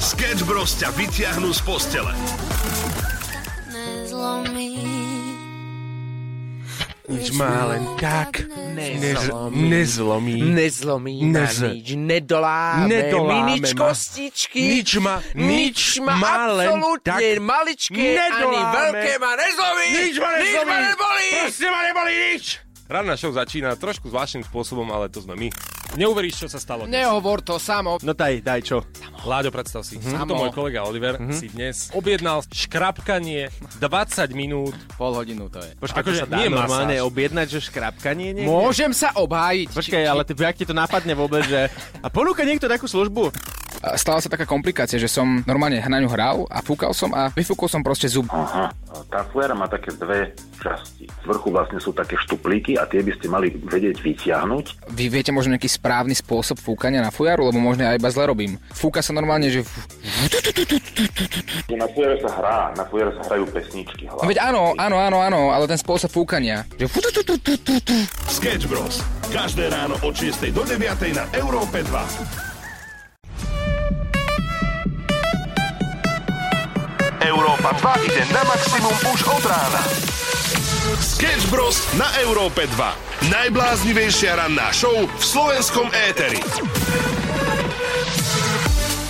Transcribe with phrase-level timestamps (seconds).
[0.00, 2.12] Sketch Bros ťa vyťahnú z postele.
[7.10, 9.66] Nič má len tak Nezlomí.
[9.66, 10.36] nezlomí.
[10.46, 13.78] Nezlomí Nez- nič, nedoláme, Nedoláme nič ma.
[13.84, 14.62] kostičky.
[14.78, 18.74] Nič ma- nič ma ma len absolútne tak maličké, ani nedoláme.
[18.94, 19.86] veľké ma nezlomí.
[19.90, 20.76] Nič ma Nič ma nezlomí.
[20.86, 21.28] nebolí.
[21.36, 22.44] Proste ma nebolí nič.
[22.86, 25.48] Ranná show začína trošku zvláštnym spôsobom, ale to sme my.
[25.98, 26.86] Neuveríš, čo sa stalo.
[26.86, 27.02] dnes.
[27.02, 27.98] Nehovor to samo.
[28.06, 28.86] No daj, daj čo.
[29.26, 29.98] Láďo, predstav si.
[29.98, 30.14] Mm-hmm.
[30.14, 30.38] Samo.
[30.38, 33.50] môj kolega Oliver si dnes objednal škrapkanie
[33.82, 34.78] 20 minút.
[34.94, 35.74] Pol hodinu to je.
[35.82, 37.08] Počkaj, Akože to sa dá nie normálne masáž.
[37.10, 38.46] objednať, že škrapkanie niekde?
[38.48, 39.68] Môžem sa obhájiť.
[39.74, 41.66] Počkaj, ale ty, jak ti to napadne vôbec, že...
[42.00, 43.34] A ponúka niekto takú službu?
[43.80, 47.64] Stala sa taká komplikácia, že som normálne na ňu hral a fúkal som a vyfúkol
[47.64, 48.28] som proste zub.
[48.28, 48.68] Aha,
[49.08, 51.08] tá fujara má také dve časti.
[51.08, 54.92] Z vrchu vlastne sú také štuplíky a tie by ste mali vedieť vyťahnuť.
[54.92, 58.60] Vy viete možno nejaký správny spôsob fúkania na fujaru, lebo možno ja iba zle robím.
[58.76, 59.64] Fúka sa normálne, že...
[61.72, 64.04] Na fujare sa hrá, na fujare sa hrajú pesničky.
[64.04, 64.28] No Hlavne.
[64.28, 66.68] veď áno, áno, áno, áno, ale ten spôsob fúkania.
[66.76, 66.92] Že...
[68.28, 69.00] Sketch Bros.
[69.32, 72.49] Každé ráno od 6 do 9 na Európe 2.
[77.30, 79.82] Európa 2 ide na maximum už od rána.
[80.98, 81.78] Sketch Bros.
[81.94, 83.30] na Európe 2.
[83.30, 86.42] Najbláznivejšia ranná show v slovenskom éteri.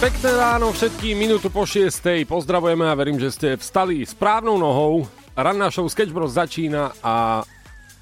[0.04, 2.28] Pekné ráno všetkým, minútu po 6.
[2.28, 5.08] Pozdravujeme a verím, že ste vstali správnou nohou.
[5.32, 7.40] Ranná show Sketch Bros začína a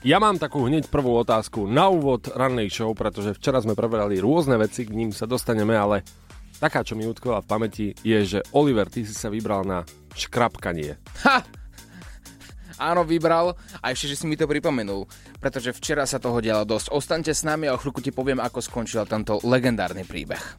[0.02, 4.58] ja mám takú hneď prvú otázku na úvod rannej show, pretože včera sme preberali rôzne
[4.58, 6.02] veci, k ním sa dostaneme, ale
[6.59, 10.98] taká, čo mi utkvala v pamäti, je, že Oliver, ty si sa vybral na škrapkanie.
[11.25, 11.42] Ha!
[12.78, 15.11] Áno, vybral a ešte, že si mi to pripomenul,
[15.42, 16.95] pretože včera sa toho dialo dosť.
[16.95, 20.55] Ostaňte s nami a o chvíľku ti poviem, ako skončil tento legendárny príbeh.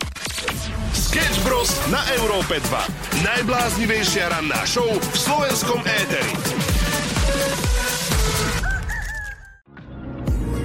[0.92, 1.72] Sketch Bros.
[1.88, 3.24] na Európe 2.
[3.24, 6.34] Najbláznivejšia ranná show v slovenskom éteri.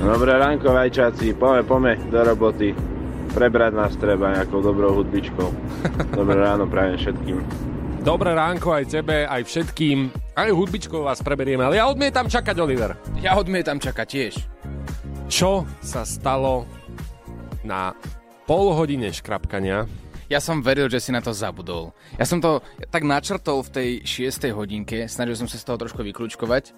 [0.05, 2.94] Dobré ránko, vajčáci, pome, pome do roboty.
[3.33, 5.49] Prebrať nás treba nejakou dobrou hudbičkou.
[6.19, 7.37] Dobré ráno prajem všetkým.
[8.05, 10.13] Dobré ránko aj tebe, aj všetkým.
[10.37, 12.93] Aj hudbičkou vás preberieme, ale ja odmietam čakať, Oliver.
[13.25, 14.35] Ja odmietam čakať tiež.
[15.33, 16.69] Čo sa stalo
[17.65, 17.97] na
[18.45, 19.89] pol hodine škrapkania?
[20.29, 21.97] Ja som veril, že si na to zabudol.
[22.21, 22.61] Ja som to
[22.93, 23.91] tak načrtol v tej
[24.29, 24.53] 6.
[24.53, 26.77] hodinke, snažil som sa z toho trošku vyklúčkovať.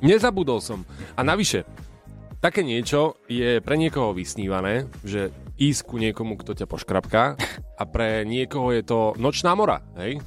[0.00, 0.84] Nezabudol som.
[1.16, 1.68] A navyše,
[2.40, 5.30] také niečo je pre niekoho vysnívané, že
[5.60, 7.36] ísť ku niekomu, kto ťa poškrapká
[7.76, 10.18] a pre niekoho je to nočná mora, hej?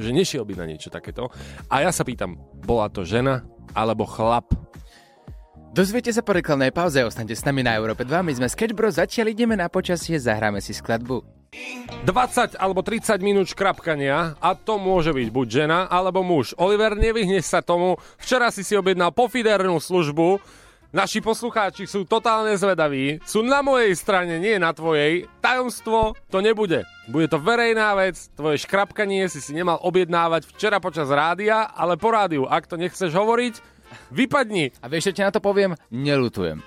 [0.00, 1.28] Že nešiel by na niečo takéto.
[1.68, 3.44] A ja sa pýtam, bola to žena
[3.76, 4.48] alebo chlap?
[5.76, 8.96] Dozviete sa po reklamnej pauze, ostaňte s nami na Európe 2, my sme Sketch Bros,
[8.96, 11.38] zatiaľ ideme na počasie, zahráme si skladbu.
[12.04, 16.52] 20 alebo 30 minút škrapkania a to môže byť buď žena alebo muž.
[16.60, 17.96] Oliver, nevyhneš sa tomu.
[18.20, 20.40] Včera si si objednal pofidernú službu.
[20.88, 23.20] Naši poslucháči sú totálne zvedaví.
[23.28, 25.28] Sú na mojej strane, nie na tvojej.
[25.44, 26.88] Tajomstvo to nebude.
[27.12, 28.16] Bude to verejná vec.
[28.32, 32.48] Tvoje škrapkanie si si nemal objednávať včera počas rádia, ale po rádiu.
[32.48, 33.60] Ak to nechceš hovoriť,
[34.16, 34.72] vypadni.
[34.80, 35.76] A vieš, čo ti na to poviem?
[35.92, 36.64] Nelutujem.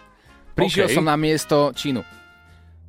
[0.53, 0.96] Prišiel OK.
[1.02, 2.21] som na miesto Čínu.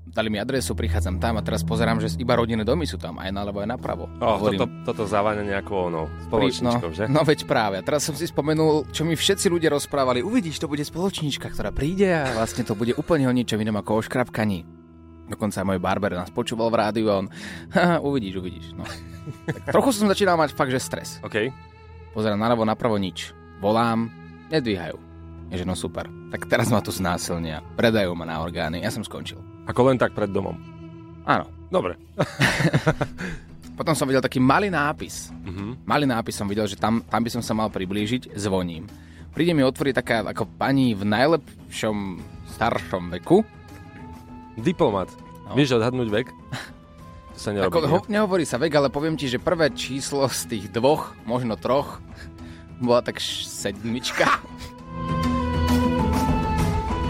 [0.02, 3.30] Dali mi adresu, prichádzam tam a teraz pozerám, že iba rodinné domy sú tam, aj
[3.30, 4.10] naľavo, aj napravo.
[4.18, 7.04] Oh, Hovorím, toto, toto závaňa nejakou no, pri- spoločničkou, no, že?
[7.06, 7.78] no veď práve.
[7.78, 10.20] A teraz som si spomenul, čo mi všetci ľudia rozprávali.
[10.20, 14.02] Uvidíš, to bude spoločníčka, ktorá príde a vlastne to bude úplne o ničom inom ako
[14.02, 14.66] o škrapkaní.
[15.30, 17.26] Dokonca môj barber nás počúval v rádiu a on,
[18.10, 18.66] uvidíš, uvidíš.
[18.74, 18.82] No.
[19.46, 21.22] Tak trochu som začínal mať fakt, že stres.
[21.22, 21.46] OK.
[22.10, 23.30] Pozerám naľavo, napravo nič.
[23.62, 24.10] Volám,
[24.50, 24.98] nedvíhajú.
[25.54, 26.10] Je, že no super.
[26.34, 27.62] Tak teraz ma tu znásilnia.
[27.78, 28.82] Predajú ma na orgány.
[28.82, 29.51] Ja som skončil.
[29.67, 30.59] Ako len tak pred domom.
[31.27, 31.47] Áno.
[31.73, 31.97] Dobre.
[33.81, 35.33] Potom som videl taký malý nápis.
[35.33, 35.89] Mhm.
[35.89, 38.84] Malý nápis som videl, že tam, tam by som sa mal priblížiť, zvoním.
[39.33, 42.21] Príde mi otvoriť taká ako pani v najlepšom
[42.53, 43.41] staršom veku.
[44.61, 45.09] Diplomat.
[45.49, 45.56] No.
[45.56, 46.29] Vieš odhadnúť vek?
[47.33, 47.73] To sa nerobí.
[47.73, 51.56] Ako, ho, nehovorí sa vek, ale poviem ti, že prvé číslo z tých dvoch, možno
[51.56, 52.05] troch,
[52.76, 54.29] bola tak sedmička.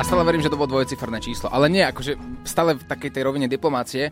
[0.02, 1.46] A stále verím, že to bolo dvojciferné číslo.
[1.46, 4.10] Ale nie, akože stále v takej tej rovine diplomácie.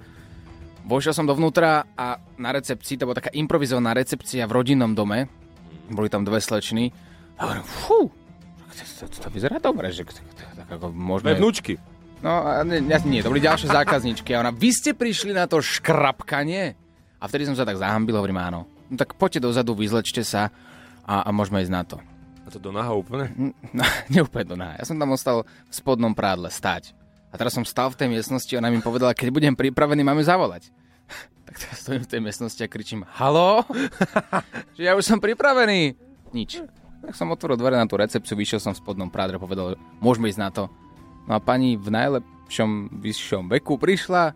[0.87, 5.27] Vošiel som dovnútra a na recepcii, to bola taká improvizovaná recepcia v rodinnom dome.
[5.91, 6.95] Boli tam dve slečny.
[7.35, 8.07] A hovorím, fú,
[8.71, 10.23] to, to, to vyzerá dobre, že tak,
[10.63, 10.95] tak ako.
[11.27, 11.75] Dve vnúčky.
[12.23, 14.31] No, nie, nie, to boli ďalšie zákazničky.
[14.39, 16.79] A ona, vy ste prišli na to škrapkanie?
[17.19, 18.63] A vtedy som sa tak zahambil, hovorím áno.
[18.87, 20.55] No tak poďte dozadu, vyzlečte sa
[21.03, 21.99] a, a môžeme ísť na to.
[22.51, 23.31] A to do naha úplne?
[23.71, 24.75] No, neúplne do náha.
[24.77, 26.91] Ja som tam ostal v spodnom prádle stať.
[27.31, 30.19] A teraz som stal v tej miestnosti a ona mi povedala, keď budem pripravený, máme
[30.21, 30.67] zavolať.
[31.47, 33.63] tak teraz to stojím v tej miestnosti a kričím Halo?
[34.77, 35.95] že ja už som pripravený.
[36.35, 36.59] Nič.
[37.01, 40.43] Tak som otvoril dvere na tú recepciu, vyšiel som v spodnom prádre, povedal, môžeme ísť
[40.43, 40.67] na to.
[41.25, 44.35] No a pani v najlepšom vyššom veku prišla,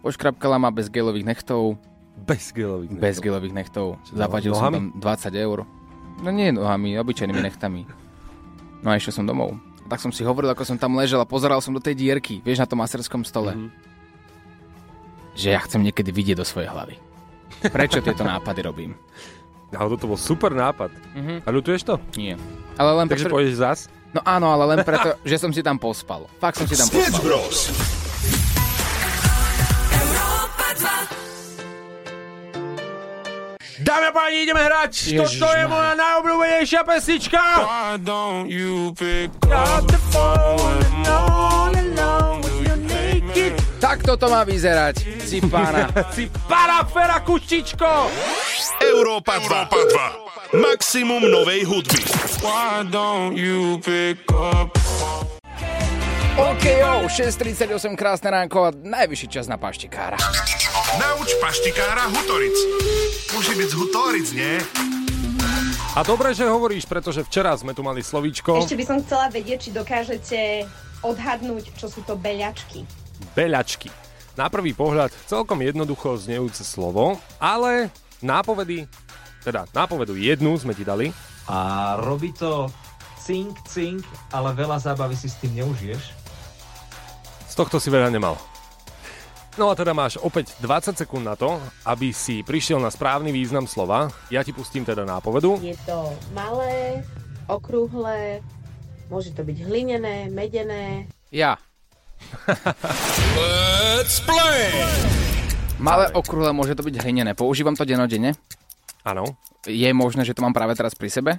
[0.00, 1.76] poškrapkala ma bez gelových nechtov,
[2.12, 2.92] Bez gelových.
[2.92, 4.00] bez gelových nechtov.
[4.08, 5.64] Zaplatil som tam 20 eur.
[6.22, 7.82] No nie nohami, obyčajnými nechtami.
[8.82, 9.58] No a išiel som domov.
[9.90, 12.62] Tak som si hovoril, ako som tam ležel a pozeral som do tej dierky, vieš,
[12.62, 13.52] na tom masterskom stole.
[13.52, 13.68] Mhm.
[15.34, 16.96] Že ja chcem niekedy vidieť do svojej hlavy.
[17.72, 18.92] Prečo tieto nápady robím?
[19.72, 20.92] Ale toto bol super nápad.
[21.16, 21.34] Mhm.
[21.44, 21.94] A ľutuješ to?
[22.16, 22.36] Nie.
[22.76, 23.78] Ale len Takže preto, pôjdeš zas?
[24.12, 26.28] No áno, ale len preto, že som si tam pospal.
[26.36, 27.22] Fakt som si tam Sketch pospal.
[27.24, 27.58] Bros.
[33.92, 35.20] Dáme a páni, ideme hrať!
[35.20, 37.36] Toto je moja najobľúbenejšia pesnička!
[37.60, 43.52] Why don't you pick Got the phone and all alone with your naked
[43.84, 44.96] Tak toto má vyzerať,
[45.28, 45.92] cipána.
[46.08, 48.08] Si para fera kuštičko!
[48.80, 49.44] Európa 2.
[49.44, 49.80] Európa
[50.56, 50.56] 2.
[50.56, 52.00] Maximum novej hudby.
[52.40, 54.72] Why don't you pick up
[56.40, 60.16] OK, jo, 6.38, krásne ránko a najvyšší čas na paštikára.
[61.00, 62.56] Nauč paštikára Hutoric.
[63.32, 64.54] Môže byť z Hutoric, nie?
[65.92, 69.68] A dobre, že hovoríš, pretože včera sme tu mali slovíčko Ešte by som chcela vedieť,
[69.68, 70.38] či dokážete
[71.04, 72.84] odhadnúť, čo sú to beľačky.
[73.36, 73.92] beľačky.
[74.32, 77.92] Na prvý pohľad celkom jednoducho znejúce slovo, ale
[78.24, 78.88] nápovedy,
[79.44, 81.12] teda nápovedu jednu sme ti dali.
[81.44, 82.72] A robí to
[83.20, 84.00] cink, cink,
[84.32, 86.16] ale veľa zábavy si s tým neužiješ.
[87.48, 88.40] Z tohto si veľa nemal.
[89.52, 93.68] No a teda máš opäť 20 sekúnd na to, aby si prišiel na správny význam
[93.68, 94.08] slova.
[94.32, 95.60] Ja ti pustím teda nápovedu.
[95.60, 97.04] Je to malé,
[97.44, 98.40] okrúhle,
[99.12, 101.04] môže to byť hlinené, medené.
[101.28, 101.60] Ja.
[105.76, 107.36] Malé okrúhle, môže to byť hlinené.
[107.36, 108.32] Používam to denodenne.
[109.04, 109.36] Áno,
[109.68, 111.32] Je možné, že to mám práve teraz pri sebe.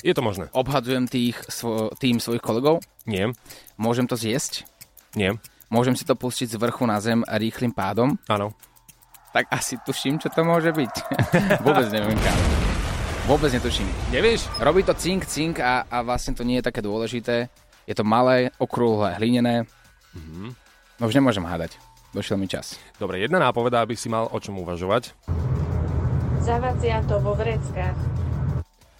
[0.00, 0.46] je to možné.
[0.54, 2.80] Obhadzujem tých, svo, tým svojich kolegov.
[3.04, 3.34] Nie,
[3.76, 4.64] Môžem to zjesť.
[5.12, 5.34] nie,
[5.68, 8.16] Môžem si to pustiť z vrchu na zem rýchlým pádom.
[8.28, 8.52] áno.
[9.28, 10.94] Tak asi tuším, čo to môže byť.
[11.68, 12.36] Vôbec neviem, kam.
[13.28, 13.84] Vôbec netuším.
[14.08, 14.48] Nevieš?
[14.64, 17.52] Robí to cink, cink a, a vlastne to nie je také dôležité.
[17.84, 19.68] Je to malé, okrúhle, hlinené.
[20.96, 21.76] No už nemôžem hádať.
[22.16, 22.80] Došiel mi čas.
[22.96, 25.12] Dobre, jedna nápoveda, aby si mal o čom uvažovať.
[26.40, 27.98] Zavadzia to vo vreckách.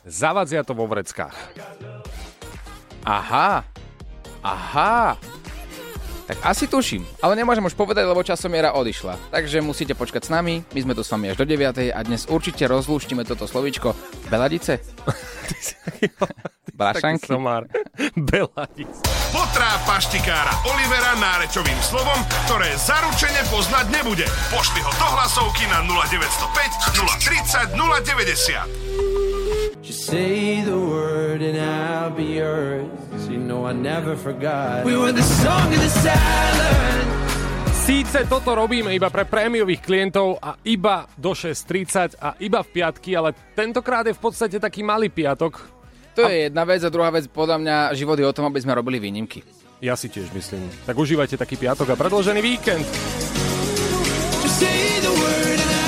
[0.04, 1.32] Zavadzia to vo vreckách.
[3.08, 3.64] Aha.
[4.44, 5.16] Aha.
[6.28, 9.32] Tak asi tuším, ale nemôžem už povedať, lebo časomiera odišla.
[9.32, 11.88] Takže musíte počkať s nami, my sme tu s vami až do 9.
[11.88, 13.96] a dnes určite rozlúštime toto slovíčko.
[14.28, 14.76] Beladice?
[16.78, 17.32] Brašanky?
[17.32, 17.64] somár.
[18.12, 18.92] Beladic.
[19.32, 24.28] Potrá paštikára Olivera nárečovým slovom, ktoré zaručene poznať nebude.
[24.52, 28.87] Pošli ho do hlasovky na 0905 030 090.
[29.88, 32.84] Just say the word and I'll be yours.
[33.24, 34.84] You know I never forgot.
[34.84, 37.08] We were the song of the silence.
[37.88, 43.16] Síce toto robíme iba pre prémiových klientov a iba do 6.30 a iba v piatky,
[43.16, 45.56] ale tentokrát je v podstate taký malý piatok.
[46.20, 48.76] To je jedna vec a druhá vec, podľa mňa život je o tom, aby sme
[48.76, 49.40] robili výnimky.
[49.80, 50.68] Ja si tiež myslím.
[50.84, 52.84] Tak užívajte taký piatok a predložený víkend.
[54.44, 55.87] Just say the word and I'll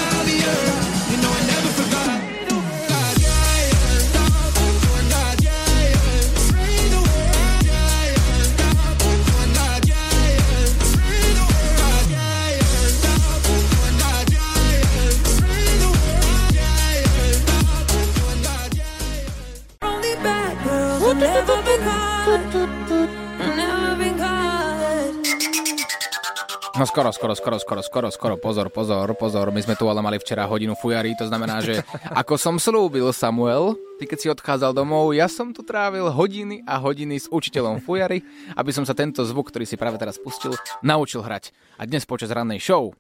[26.81, 29.53] No skoro, skoro, skoro, skoro, skoro, skoro, pozor, pozor, pozor.
[29.53, 31.85] My sme tu ale mali včera hodinu fujary, to znamená, že
[32.25, 36.81] ako som slúbil Samuel, ty keď si odchádzal domov, ja som tu trávil hodiny a
[36.81, 38.25] hodiny s učiteľom fujary,
[38.57, 41.53] aby som sa tento zvuk, ktorý si práve teraz pustil, naučil hrať.
[41.77, 42.97] A dnes počas rannej show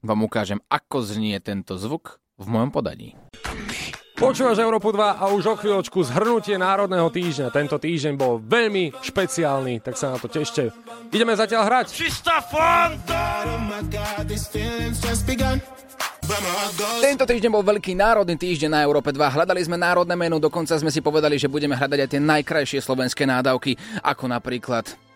[0.00, 3.12] vám ukážem, ako znie tento zvuk v mojom podaní.
[4.18, 7.54] Počúvaš Európu 2 a už o chvíľočku zhrnutie Národného týždňa.
[7.54, 10.74] Tento týždeň bol veľmi špeciálny, tak sa na to tešte.
[11.14, 11.86] Ideme zatiaľ hrať.
[16.98, 19.22] Tento týždeň bol veľký národný týždeň na Európe 2.
[19.22, 23.22] Hľadali sme národné menu, dokonca sme si povedali, že budeme hľadať aj tie najkrajšie slovenské
[23.22, 25.07] nádavky, ako napríklad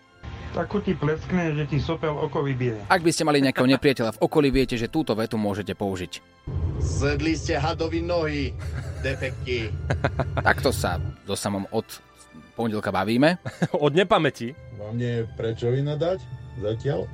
[0.53, 2.85] Takú ti pleskne, že ti sopel oko vybije.
[2.85, 6.21] Ak by ste mali nejakého nepriateľa v okolí, viete, že túto vetu môžete použiť.
[6.77, 8.53] Zedli ste hadovi nohy,
[9.01, 9.73] defekti.
[10.47, 11.89] Takto sa do samom od
[12.53, 13.41] pondelka bavíme.
[13.85, 14.53] Od nepamäti.
[14.77, 16.21] Vám nie je prečo vynadať
[16.61, 17.09] zatiaľ?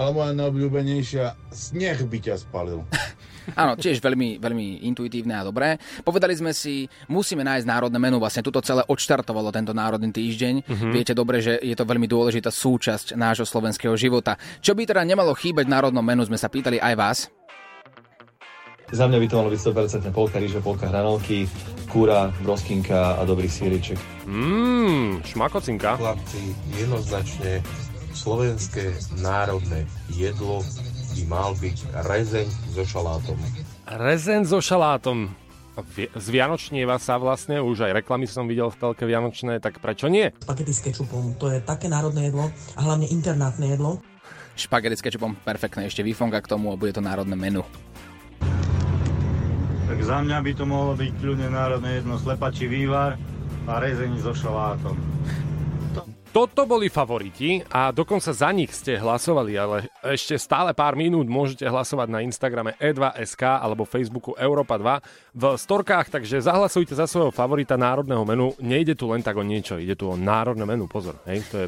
[0.00, 2.80] Ale moja najobľúbenejšia, sneh by ťa spalil.
[3.54, 5.78] Áno, tiež veľmi, veľmi intuitívne a dobré.
[6.02, 8.18] Povedali sme si, musíme nájsť národné menu.
[8.18, 10.66] Vlastne tuto celé odštartovalo tento národný týždeň.
[10.66, 10.88] Mhm.
[10.90, 14.34] Viete dobre, že je to veľmi dôležitá súčasť nášho slovenského života.
[14.58, 17.18] Čo by teda nemalo chýbať v národnom menu, sme sa pýtali aj vás.
[18.86, 19.60] Za mňa by to malo byť
[20.06, 21.50] 100% polka ríže, polka hranolky,
[21.90, 23.98] kúra, broskinka a dobrý síriček.
[24.30, 25.98] Mmm, šmakocinka.
[25.98, 27.66] Chlapci, jednoznačne
[28.14, 30.62] slovenské národné jedlo
[31.16, 33.38] by mal byť rezeň so šalátom.
[33.88, 35.32] Rezen so šalátom.
[35.92, 40.32] Vi- Zvianočnieva sa vlastne, už aj reklamy som videl v telke Vianočné, tak prečo nie?
[40.40, 44.00] Spagety s kečupom, to je také národné jedlo a hlavne internátne jedlo.
[44.56, 47.60] Špagety s kečupom, perfektné, ešte výfonka k tomu a bude to národné menu.
[49.86, 53.20] Tak za mňa by to mohlo byť kľudne národné jedno slepačí vývar
[53.68, 54.96] a rezeň so šalátom.
[56.36, 61.64] Toto boli favoriti a dokonca za nich ste hlasovali, ale ešte stále pár minút môžete
[61.64, 67.80] hlasovať na Instagrame e2.sk alebo Facebooku Europa 2 v storkách, takže zahlasujte za svojho favorita
[67.80, 68.52] národného menu.
[68.60, 71.66] Nejde tu len tak o niečo, ide tu o národné menu, pozor, hej, to je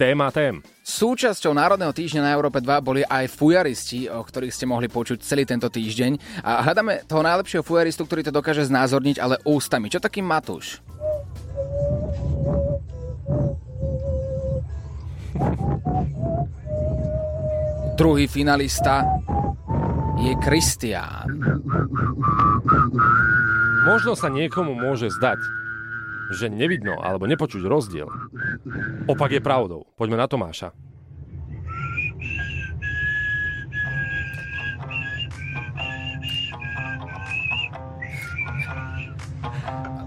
[0.00, 0.64] téma tém.
[0.80, 5.44] Súčasťou Národného týždňa na Európe 2 boli aj fujaristi, o ktorých ste mohli počuť celý
[5.44, 6.40] tento týždeň.
[6.48, 9.92] A hľadáme toho najlepšieho fujaristu, ktorý to dokáže znázorniť, ale ústami.
[9.92, 10.80] Čo taký Matúš?
[17.96, 19.04] Druhý finalista
[20.20, 21.28] je Kristián.
[23.88, 25.40] Možno sa niekomu môže zdať,
[26.34, 28.10] že nevidno alebo nepočuť rozdiel.
[29.06, 29.88] Opak je pravdou.
[29.94, 30.74] Poďme na Tomáša.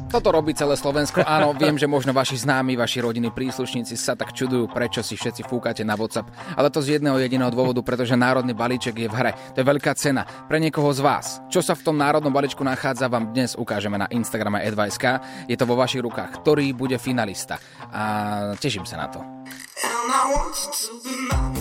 [0.10, 1.22] Toto robí celé Slovensko.
[1.22, 5.46] Áno, viem, že možno vaši známi, vaši rodiny, príslušníci sa tak čudujú, prečo si všetci
[5.46, 6.34] fúkate na WhatsApp.
[6.58, 9.32] Ale to z jedného jediného dôvodu, pretože národný balíček je v hre.
[9.54, 11.46] To je veľká cena pre niekoho z vás.
[11.54, 15.22] Čo sa v tom národnom balíčku nachádza, vám dnes ukážeme na Instagrame Advice.sk.
[15.46, 17.62] Je to vo vašich rukách, ktorý bude finalista.
[17.94, 18.02] A
[18.58, 19.22] teším sa na to.
[20.10, 21.59] Európa 2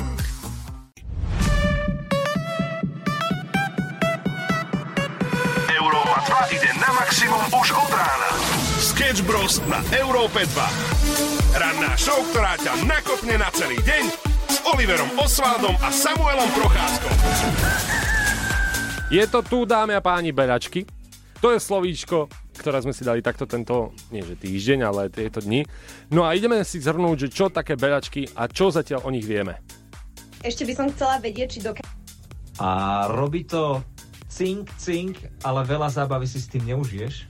[6.48, 8.30] ide na maximum už od rána.
[8.80, 9.60] Sketch Bros.
[9.68, 11.60] na Európe 2.
[11.60, 14.04] Ranná show, ktorá ťa nakopne na celý deň
[14.48, 17.14] s Oliverom Osvaldom a Samuelom Procházkom.
[19.12, 20.88] Je to tu, dámy a páni, beľačky.
[21.44, 25.68] To je slovíčko, ktoré sme si dali takto tento, nie že týždeň, ale tieto dni.
[26.12, 29.60] No a ideme si zhrnúť, že čo také beľačky a čo zatiaľ o nich vieme.
[30.40, 31.92] Ešte by som chcela vedieť, či dokážem
[32.62, 33.84] A robí to
[34.28, 37.26] cink, cink, ale veľa zábavy si s tým neužiješ.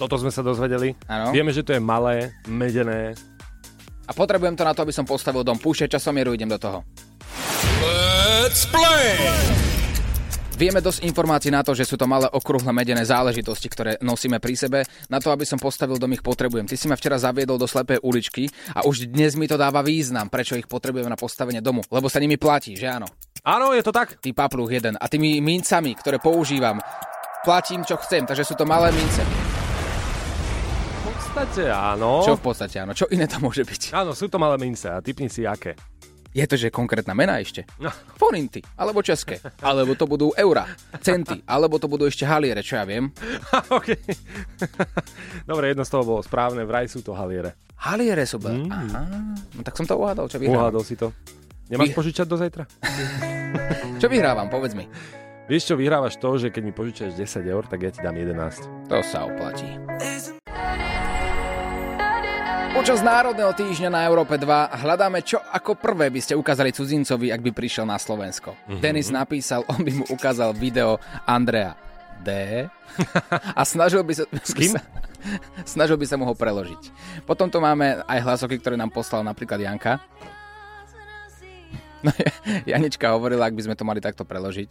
[0.00, 0.98] Toto sme sa dozvedeli.
[1.06, 1.30] Áno.
[1.30, 3.14] Vieme, že to je malé, medené.
[4.08, 5.60] A potrebujem to na to, aby som postavil dom.
[5.60, 6.82] Púšťať časomieru, idem do toho.
[7.78, 9.14] Let's play!
[10.52, 14.54] Vieme dosť informácií na to, že sú to malé okrúhle medené záležitosti, ktoré nosíme pri
[14.54, 14.78] sebe.
[15.10, 16.68] Na to, aby som postavil dom, ich potrebujem.
[16.68, 18.46] Ty si ma včera zaviedol do slepej uličky
[18.76, 21.82] a už dnes mi to dáva význam, prečo ich potrebujem na postavenie domu.
[21.90, 23.10] Lebo sa nimi platí, že áno?
[23.42, 24.22] Áno, je to tak.
[24.22, 24.94] Ty papluch jeden.
[25.02, 26.78] A tými mincami, ktoré používam,
[27.42, 28.22] platím, čo chcem.
[28.22, 29.18] Takže sú to malé mince.
[31.02, 32.22] V podstate áno.
[32.22, 32.94] Čo v podstate áno?
[32.94, 33.98] Čo iné to môže byť?
[33.98, 35.74] Áno, sú to malé mince a typni si aké.
[36.30, 37.66] Je to, že konkrétna mena ešte?
[37.82, 37.90] No.
[38.16, 40.64] Forinty, alebo české, alebo to budú eura,
[41.04, 43.12] centy, alebo to budú ešte haliere, čo ja viem.
[43.76, 43.92] OK.
[45.44, 47.52] Dobre, jedno z toho bolo správne, vraj sú to haliere.
[47.84, 48.40] Haliere sú...
[48.40, 48.70] Mm.
[48.70, 49.02] Aha,
[49.58, 50.72] no tak som to uhádol, čo vyhrávam.
[50.72, 51.12] Uhádol si to.
[51.72, 52.68] Nemáš Vy- požičať do zajtra?
[54.00, 54.84] Čo vyhrávam, povedz mi.
[55.48, 58.88] Vieš čo, vyhrávaš to, že keď mi požičaš 10 eur, tak ja ti dám 11.
[58.88, 59.66] To sa oplatí.
[62.72, 64.48] Počas Národného týždňa na Európe 2
[64.80, 68.54] hľadáme, čo ako prvé by ste ukázali cudzincovi, ak by prišiel na Slovensko.
[68.54, 68.60] Mhm.
[68.60, 68.80] Mm-hmm.
[68.80, 71.74] Denis napísal, on by mu ukázal video Andrea
[72.22, 72.30] D.
[73.58, 74.24] a snažil by sa...
[74.30, 74.78] S kým?
[75.74, 76.82] snažil by sa mu ho preložiť.
[77.26, 79.98] Potom tu máme aj hlasoky, ktoré nám poslal napríklad Janka.
[82.70, 84.70] Janička hovorila, ak by sme to mali takto preložiť,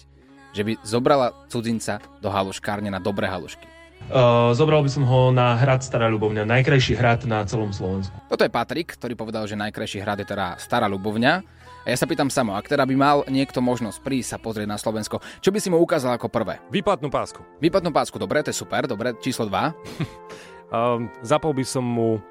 [0.51, 3.67] že by zobrala cudzinca do haluškárne na dobré halušky.
[4.09, 8.11] Uh, zobral by som ho na hrad Stará Ľubovňa, najkrajší hrad na celom Slovensku.
[8.27, 11.33] Toto je Patrik, ktorý povedal, že najkrajší hrad je teda Stará Ľubovňa.
[11.81, 14.77] A ja sa pýtam samo, ak teda by mal niekto možnosť prísť sa pozrieť na
[14.77, 16.61] Slovensko, čo by si mu ukázal ako prvé?
[16.69, 17.41] Výplatnú pásku.
[17.57, 19.51] Výplatnú pásku, dobre, to je super, dobre, číslo 2.
[20.71, 22.23] Um, zapol by som mu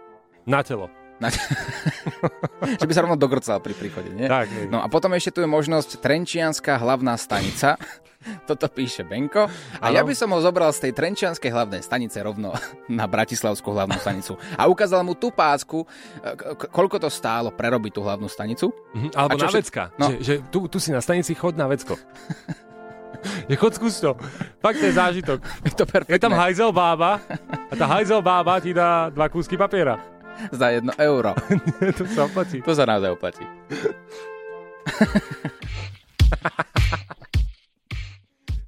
[0.49, 0.88] na telo.
[2.81, 4.25] Že by sa rovno dogrcal pri príchode, nie?
[4.25, 4.65] Tak, nie.
[4.67, 7.77] No a potom ešte tu je možnosť Trenčianská hlavná stanica.
[8.45, 9.49] Toto píše Benko.
[9.81, 9.97] A Áno.
[9.97, 12.53] ja by som ho zobral z tej Trenčianskej hlavnej stanice rovno
[12.91, 14.37] na Bratislavskú hlavnú stanicu.
[14.55, 15.89] A ukázal mu tú pásku,
[16.21, 18.73] k- k- koľko to stálo prerobiť tú hlavnú stanicu.
[18.93, 19.89] Mhm, alebo na vecka.
[19.97, 20.12] No.
[20.12, 21.97] Že, že tu, tu si na stanici chod na vecko.
[23.49, 24.17] Je chod skús to.
[24.59, 25.39] Fakt to je zážitok.
[25.61, 26.12] Je to perfektné.
[26.12, 27.21] Je tam hajzel bába
[27.69, 30.00] a tá hajzel bába ti dá dva kúsky papiera.
[30.49, 31.37] Za jedno euro.
[31.99, 32.64] to sa oplatí.
[32.64, 33.44] To sa naozaj oplatí.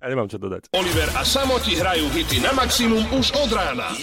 [0.02, 0.74] Ja nemám čo dodať.
[0.74, 3.94] Oliver a Samo ti hrajú hity na maximum už od rána.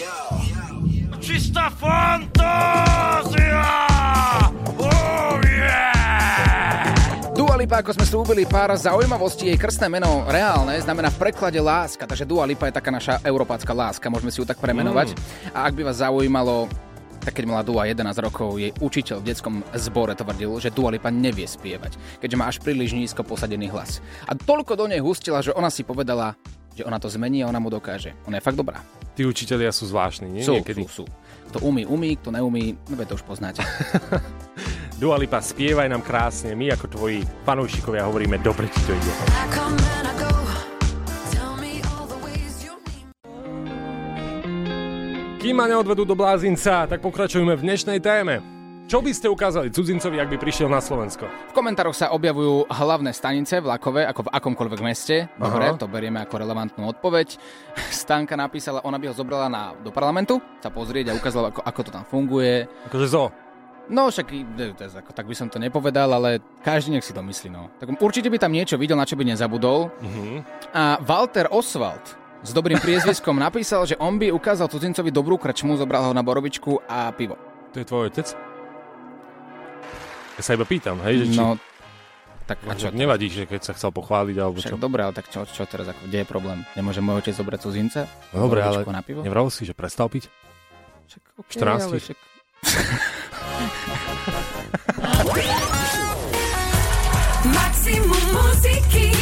[1.19, 3.59] Čistá fantázia!
[4.79, 5.19] Oh
[7.59, 9.51] Lipa, ako sme slúbili, pár zaujímavostí.
[9.51, 13.75] Jej krstné meno reálne znamená v preklade láska, takže Dua Lipa je taká naša európácka
[13.75, 15.11] láska, môžeme si ju tak premenovať.
[15.51, 16.71] A ak by vás zaujímalo,
[17.29, 21.13] tak keď mala Dua 11 rokov, jej učiteľ v detskom zbore tvrdil, že Dua Lipa
[21.13, 24.01] nevie spievať, keďže má až príliš nízko posadený hlas.
[24.25, 26.33] A toľko do nej hustila, že ona si povedala,
[26.73, 28.17] že ona to zmení a ona mu dokáže.
[28.25, 28.81] Ona je fakt dobrá.
[29.13, 30.41] Tí učitelia sú zvláštni, nie?
[30.41, 30.89] Sú, Niekedy.
[30.89, 31.11] sú, sú.
[31.53, 33.61] Kto umí, umí, kto neumí, no to už poznáte.
[35.01, 36.57] Dua Lipa, spievaj nám krásne.
[36.57, 39.13] My ako tvoji fanúšikovia hovoríme, dobre ti to ide.
[45.39, 48.43] Kým ma neodvedú do blázinca, tak pokračujeme v dnešnej téme.
[48.91, 51.31] Čo by ste ukázali cudzincovi, ak by prišiel na Slovensko?
[51.31, 55.31] V komentároch sa objavujú hlavné stanice vlakové, ako v akomkoľvek meste.
[55.39, 55.79] Dobre, Aha.
[55.79, 57.39] to berieme ako relevantnú odpoveď.
[57.87, 61.81] Stanka napísala, ona by ho zobrala na, do parlamentu, sa pozrieť a ukázala, ako, ako
[61.87, 62.67] to tam funguje.
[62.91, 63.31] Akože zo.
[63.87, 67.47] No však, je ako, tak by som to nepovedal, ale každý nech si to myslí.
[67.47, 67.71] No.
[67.79, 69.87] Tak určite by tam niečo videl, na čo by nezabudol.
[70.03, 70.43] Mhm.
[70.75, 76.07] A Walter Oswald s dobrým priezviskom napísal, že on by ukázal cudzincovi dobrú krčmu, zobral
[76.07, 77.35] ho na borovičku a pivo.
[77.75, 78.27] To je tvoj otec?
[80.39, 81.39] Ja sa iba pýtam, hej, že či...
[81.39, 81.59] No,
[82.47, 82.89] tak a čo?
[82.89, 84.81] nevadí, že keď sa chcel pochváliť, alebo Však čo?
[84.81, 86.59] dobre, ale tak čo, čo teraz, ako, kde je problém?
[86.73, 88.01] Nemôže môj otec zobrať cudzinca?
[88.33, 89.21] No Dobre, ale na pivo?
[89.21, 90.31] nevral si, že prestal piť?
[91.11, 91.85] Však, okay, 14?
[91.85, 92.17] ale však...
[97.45, 99.18] Maximum muziky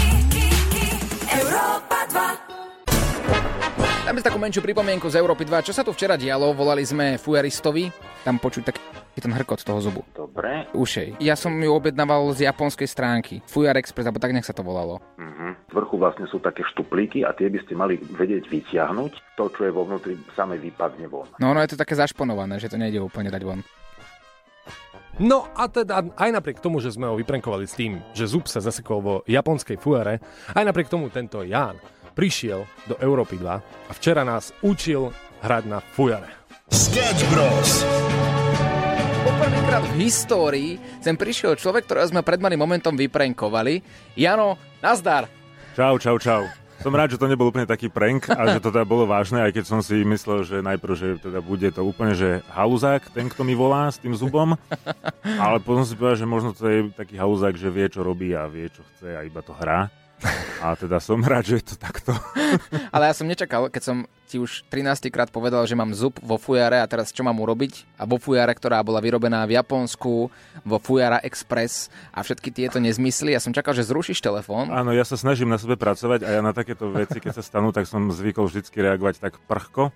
[4.08, 5.68] Dáme si takú menšiu pripomienku z Európy 2.
[5.68, 6.56] Čo sa tu včera dialo?
[6.56, 7.92] Volali sme Fujaristovi.
[8.24, 8.80] Tam počuť taký
[9.20, 10.08] ten hrkot toho zubu.
[10.16, 10.64] Dobre.
[10.72, 11.20] Ušej.
[11.20, 13.44] Ja som ju objednával z japonskej stránky.
[13.52, 15.04] Fujar Express, alebo tak nech sa to volalo.
[15.20, 15.60] Mhm.
[15.68, 19.36] V vrchu vlastne sú také štuplíky a tie by ste mali vedieť vyťahnuť.
[19.36, 21.28] To, čo je vo vnútri, same vypadne von.
[21.44, 23.60] No ono je to také zašponované, že to nejde úplne dať von.
[25.20, 28.62] No a teda aj napriek tomu, že sme ho vyprenkovali s tým, že zub sa
[28.62, 30.22] zasekol vo japonskej fuere,
[30.54, 31.76] aj napriek tomu tento Ján
[32.18, 35.14] prišiel do Európy 2 a včera nás učil
[35.46, 36.34] hrať na fujare.
[36.74, 37.86] Sketch Bros.
[39.22, 43.86] Poprvýkrát v histórii sem prišiel človek, ktorého sme pred malým momentom vyprenkovali.
[44.18, 45.30] Jano, nazdar!
[45.78, 46.50] Čau, čau, čau.
[46.82, 49.54] Som rád, že to nebol úplne taký prank a že to teda bolo vážne, aj
[49.54, 53.42] keď som si myslel, že najprv, že teda bude to úplne, že haluzák, ten, kto
[53.42, 54.54] mi volá s tým zubom.
[55.26, 58.46] Ale potom si povedal, že možno to je taký haluzák, že vie, čo robí a
[58.46, 59.90] vie, čo chce a iba to hrá.
[60.58, 62.10] A teda som rád, že je to takto.
[62.96, 66.42] Ale ja som nečakal, keď som ti už 13 krát povedal, že mám zub vo
[66.42, 67.86] fujare a teraz čo mám urobiť?
[68.02, 70.34] A vo fujare, ktorá bola vyrobená v Japonsku,
[70.66, 73.38] vo Fujara Express a všetky tieto nezmysly.
[73.38, 74.74] Ja som čakal, že zrušíš telefón.
[74.74, 77.70] Áno, ja sa snažím na sebe pracovať a ja na takéto veci, keď sa stanú,
[77.70, 79.94] tak som zvykol vždycky reagovať tak prchko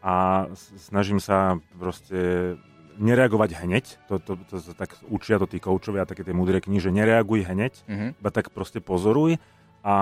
[0.00, 0.46] a
[0.78, 2.54] snažím sa proste
[2.96, 3.84] nereagovať hneď.
[4.08, 7.44] To, to, to, to tak učia to tí koučovia, také tie múdre knihy, že nereaguj
[7.44, 8.06] hneď, Mhm.
[8.22, 9.36] iba tak proste pozoruj
[9.86, 9.96] a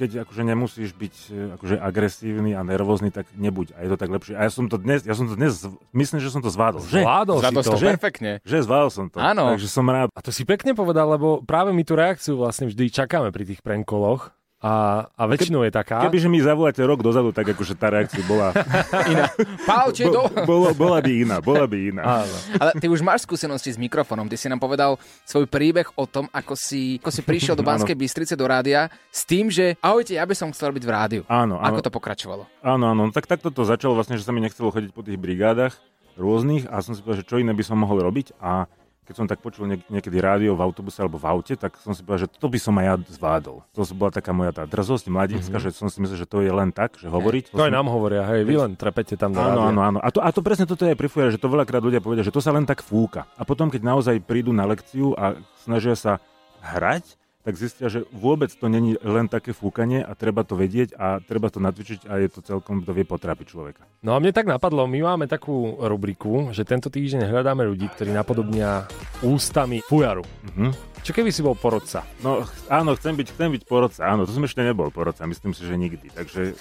[0.00, 3.76] keď akože nemusíš byť e, akože agresívny a nervózny, tak nebuď.
[3.76, 4.32] A je to tak lepšie.
[4.32, 6.80] A ja som to dnes, ja som to dnes, myslím, že som to zvládol.
[6.88, 7.04] Že?
[7.04, 7.72] Zvládol Zvládol si to.
[7.76, 7.88] to Že?
[7.92, 8.32] perfektne.
[8.48, 9.20] Že zvládol som to.
[9.20, 9.52] Áno.
[9.52, 10.08] Takže som rád.
[10.16, 13.60] A to si pekne povedal, lebo práve my tú reakciu vlastne vždy čakáme pri tých
[13.60, 14.32] prenkoloch
[14.66, 14.70] a,
[15.14, 16.02] a väčšinou je taká.
[16.02, 18.50] Kebyže mi zavoláte rok dozadu, tak akože tá reakcia bola,
[19.12, 19.30] Iná.
[19.62, 20.26] Pálče do...
[20.42, 22.02] bo, bola by iná, bola by iná.
[22.26, 22.36] Áno.
[22.58, 24.26] Ale ty už máš skúsenosti s mikrofónom.
[24.26, 27.78] Ty si nám povedal svoj príbeh o tom, ako si, ako si prišiel do Áno.
[27.78, 31.22] Banskej Bystrice do rádia s tým, že ahojte, ja by som chcel robiť v rádiu.
[31.30, 31.78] Áno, áno.
[31.78, 32.50] Ako to pokračovalo?
[32.66, 35.78] Áno, áno, tak takto to začalo vlastne, že sa mi nechcelo chodiť po tých brigádach
[36.18, 38.66] rôznych a som si povedal, že čo iné by som mohol robiť a
[39.06, 42.02] keď som tak počul niek- niekedy rádio v autobuse alebo v aute, tak som si
[42.02, 43.56] povedal, že toto by som aj ja zvládol.
[43.72, 45.72] To bola taká moja tá drzosť mladická, mm-hmm.
[45.72, 47.54] že som si myslel, že to je len tak, že hovoriť.
[47.54, 49.98] To aj som- nám hovoria, hej, vy len trepete tam Áno, áno, áno.
[50.02, 52.34] A to, a to presne toto je pri fujare, že to veľakrát ľudia povedia, že
[52.34, 53.30] to sa len tak fúka.
[53.38, 56.18] A potom, keď naozaj prídu na lekciu a snažia sa
[56.64, 57.14] hrať,
[57.46, 61.46] tak zistia, že vôbec to není len také fúkanie a treba to vedieť a treba
[61.46, 63.86] to natvičiť a je to celkom, to vie potrápiť človeka.
[64.02, 68.10] No a mne tak napadlo, my máme takú rubriku, že tento týždeň hľadáme ľudí, ktorí
[68.10, 68.90] napodobnia
[69.22, 70.26] ústami fujaru.
[70.50, 70.98] Mhm.
[71.06, 72.02] Čo keby si bol porodca?
[72.18, 75.62] No áno, chcem byť, chcem byť porodca, áno, to som ešte nebol porodca, myslím si,
[75.62, 76.58] že nikdy, takže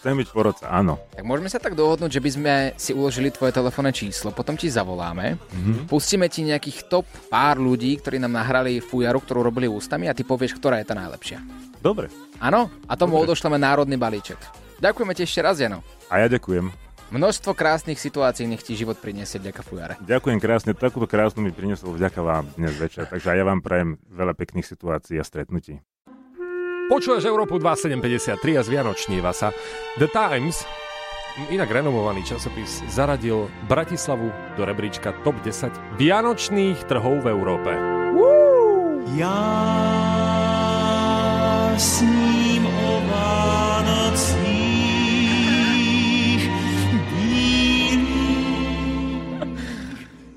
[0.00, 0.96] chcem byť porodca, áno.
[1.12, 4.72] Tak môžeme sa tak dohodnúť, že by sme si uložili tvoje telefónne číslo, potom ti
[4.72, 5.92] zavoláme, Mhm.
[5.92, 10.24] pustíme ti nejakých top pár ľudí, ktorí nám nahrali fujaru, ktorú robili ústami a ty
[10.24, 11.44] povieš, ktorá je tá najlepšia.
[11.78, 12.08] Dobre.
[12.40, 12.72] Áno?
[12.88, 14.40] A tomu odošleme národný balíček.
[14.80, 15.84] Ďakujeme ti ešte raz, Jano.
[16.08, 16.72] A ja ďakujem.
[17.10, 19.94] Množstvo krásnych situácií nech ti život priniesie vďaka fujare.
[19.98, 23.98] Ďakujem krásne, takúto krásnu mi priniesol vďaka vám dnes večer, takže aj ja vám prajem
[24.08, 25.82] veľa pekných situácií a stretnutí.
[26.90, 29.54] Počúvaš Európu 2753 a zvianočníva sa.
[29.94, 30.66] The Times,
[31.54, 35.70] inak renomovaný časopis, zaradil Bratislavu do rebríčka top 10
[36.02, 37.70] vianočných trhov v Európe.
[41.78, 42.39] Sním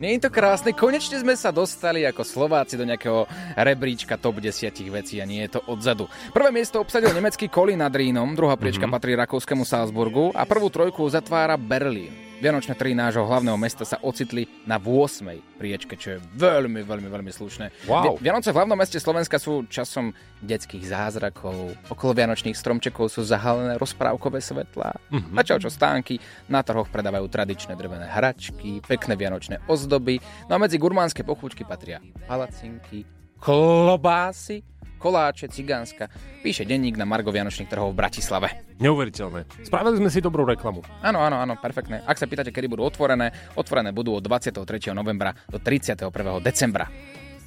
[0.04, 0.76] Nie je to krásne?
[0.76, 3.24] Konečne sme sa dostali ako Slováci do nejakého
[3.56, 6.12] rebríčka top 10 vecí a nie je to odzadu.
[6.36, 9.00] Prvé miesto obsadil nemecký Kolín nad Rínom, druhá priečka mm-hmm.
[9.00, 12.33] patrí rakúskému Salzburgu a prvú trojku zatvára Berlín.
[12.44, 15.56] Vianočné trhy nášho hlavného mesta sa ocitli na 8.
[15.56, 17.88] priečke, čo je veľmi, veľmi, veľmi slušné.
[17.88, 18.20] Wow.
[18.20, 20.12] Vi- Vianoce v hlavnom meste Slovenska sú časom
[20.44, 21.72] detských zázrakov.
[21.88, 24.92] Okolo vianočných stromčekov sú zahalené rozprávkové svetlá.
[25.08, 25.40] Mm-hmm.
[25.40, 26.20] A čo, čo stánky.
[26.52, 30.20] Na trhoch predávajú tradičné drevené hračky, pekné vianočné ozdoby.
[30.52, 33.08] No a medzi gurmánske pochúčky patria palacinky,
[33.44, 34.64] klobásy,
[34.96, 36.08] koláče, cigánska.
[36.40, 38.64] Píše denník na Margo Vianočných trhov v Bratislave.
[38.80, 39.68] Neuveriteľné.
[39.68, 40.80] Spravili sme si dobrú reklamu.
[41.04, 42.08] Áno, áno, áno, perfektné.
[42.08, 44.64] Ak sa pýtate, kedy budú otvorené, otvorené budú od 23.
[44.96, 46.08] novembra do 31.
[46.40, 46.88] decembra.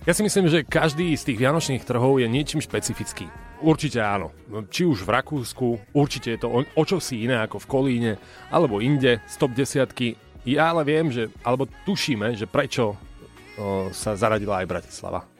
[0.04, 3.26] Ja si myslím, že každý z tých vianočných trhov je niečím špecifický.
[3.64, 4.36] Určite áno.
[4.52, 8.12] No, Či už v Rakúsku, určite je to o, o čosi iné ako v Kolíne,
[8.52, 10.12] alebo inde, z top desiatky.
[10.44, 15.35] Ja ale viem, že, alebo tušíme, že prečo o, sa zaradila aj Bratislava.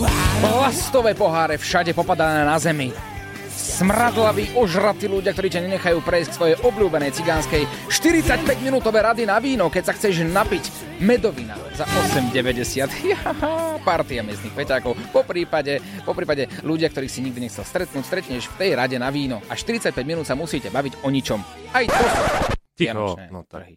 [0.00, 2.88] Plastové poháre všade popadané na zemi.
[3.52, 9.68] Smradlaví, ožratí ľudia, ktorí ťa nenechajú prejsť k svojej obľúbenej cigánskej 45-minútové rady na víno,
[9.68, 10.64] keď sa chceš napiť
[11.04, 12.88] medovina za 8,90.
[13.12, 14.96] Jaha, partia miestnych peťákov.
[15.12, 19.12] Po prípade, po prípade ľudia, ktorých si nikdy nechcel stretnúť, stretneš v tej rade na
[19.12, 21.44] víno a 45 minút sa musíte baviť o ničom.
[21.76, 22.22] Aj to sú
[22.80, 23.76] Ticho, no tak.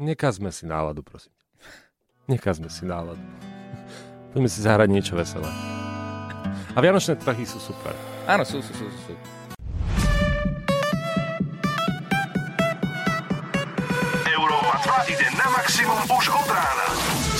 [0.00, 1.36] Nekazme si náladu, prosím.
[2.24, 3.20] Nekazme si náladu.
[4.28, 5.48] Poďme si zahrať niečo veselé.
[6.76, 7.96] A vianočné trhy sú super.
[8.28, 9.12] Áno, sú, sú, sú, sú.
[14.28, 14.74] Európa
[15.08, 16.88] 2 ide na maximum už od rána.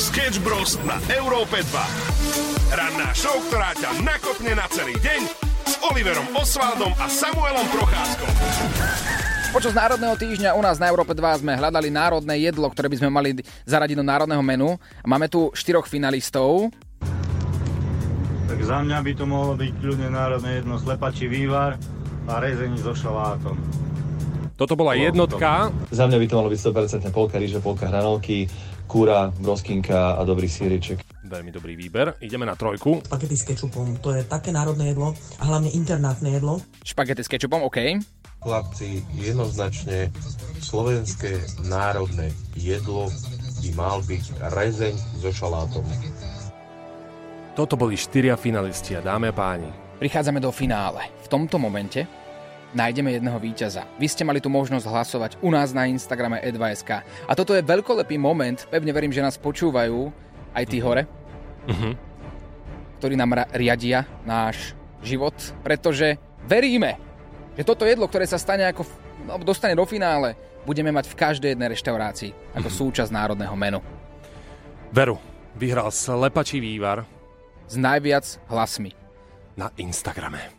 [0.01, 0.81] Sketch Bros.
[0.89, 2.73] na Európe 2.
[2.73, 5.21] Ranná show, ktorá ťa nakopne na celý deň
[5.69, 8.33] s Oliverom Osvaldom a Samuelom Procházkom.
[9.49, 13.09] Počas Národného týždňa u nás na Európe 2 sme hľadali národné jedlo, ktoré by sme
[13.09, 14.77] mali zaradiť do národného menu.
[15.01, 16.69] A máme tu štyroch finalistov.
[18.45, 21.81] Tak za mňa by to mohlo byť kľudne národné jedno slepačí vývar
[22.29, 23.57] a rezeň so šalátom.
[24.61, 25.73] Toto bola jednotka.
[25.89, 26.61] Za mňa by to malo byť
[27.09, 28.53] 100% polka ríže, polka hranolky,
[28.85, 31.01] kúra, broskinka a dobrý síriček.
[31.29, 32.17] Veľmi dobrý výber.
[32.25, 33.05] Ideme na trojku.
[33.05, 36.65] Spagety s kečupom, to je také národné jedlo a hlavne internátne jedlo.
[36.81, 38.01] Špagety s kečupom, OK.
[38.41, 40.09] Chlapci, jednoznačne
[40.65, 41.37] slovenské
[41.69, 43.13] národné jedlo
[43.61, 44.25] by mal byť
[44.57, 45.85] rezeň so šalátom.
[47.53, 49.69] Toto boli štyria finalisti a dáme a páni.
[49.99, 51.11] Prichádzame do finále.
[51.27, 52.07] V tomto momente
[52.71, 53.83] nájdeme jedného víťaza.
[53.99, 57.03] Vy ste mali tu možnosť hlasovať u nás na Instagrame e2.sk.
[57.03, 60.15] A toto je veľkolepý moment, pevne verím, že nás počúvajú
[60.55, 61.18] aj tí hore,
[61.69, 61.91] Mhm.
[62.99, 66.99] ktorí nám ra- riadia náš život, pretože veríme,
[67.55, 71.15] že toto jedlo, ktoré sa stane ako, f- alebo dostane do finále, budeme mať v
[71.17, 73.79] každej jednej reštaurácii ako súčasť národného menu.
[74.91, 75.21] Veru,
[75.55, 77.07] vyhral slepačí vývar
[77.69, 78.91] S najviac hlasmi.
[79.55, 80.55] na Instagrame.